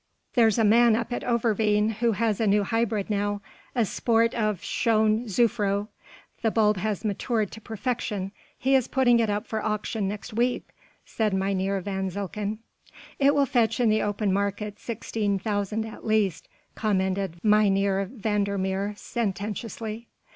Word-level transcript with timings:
"There's 0.33 0.57
a 0.57 0.63
man 0.63 0.95
up 0.95 1.13
at 1.13 1.23
Overveen 1.23 1.97
who 1.99 2.13
has 2.13 2.41
a 2.41 2.47
new 2.47 2.63
hybrid 2.63 3.07
now, 3.07 3.39
a 3.75 3.85
sport 3.85 4.33
of 4.33 4.63
'Schone 4.65 5.27
Juffrouw' 5.27 5.89
the 6.41 6.49
bulb 6.49 6.77
has 6.77 7.05
matured 7.05 7.51
to 7.51 7.61
perfection, 7.61 8.31
he 8.57 8.73
is 8.73 8.87
putting 8.87 9.19
it 9.19 9.29
up 9.29 9.45
for 9.45 9.63
auction 9.63 10.07
next 10.07 10.33
week," 10.33 10.69
said 11.05 11.35
Mynheer 11.35 11.79
van 11.81 12.09
Zilcken. 12.09 12.57
"It 13.19 13.35
will 13.35 13.45
fetch 13.45 13.79
in 13.79 13.89
the 13.89 14.01
open 14.01 14.33
market 14.33 14.79
sixteen 14.79 15.37
thousand 15.37 15.85
at 15.85 16.03
least," 16.03 16.47
commented 16.73 17.39
Mynheer 17.43 18.05
van 18.05 18.43
der 18.45 18.57
Meer 18.57 18.95
sententiously. 18.97 20.07